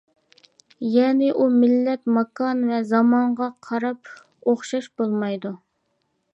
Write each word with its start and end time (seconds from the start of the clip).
يەنى 0.93 1.27
ئۇ 1.41 1.45
مىللەت، 1.57 2.09
ماكان 2.15 2.65
ۋە 2.71 2.81
زامانغا 2.93 3.51
قاراپ 3.69 4.13
ئوخشاش 4.15 4.93
بولمايدۇ. 5.03 5.57